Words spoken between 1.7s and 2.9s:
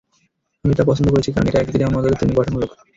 যেমন মজাদার, তেমনি গঠনমূলক।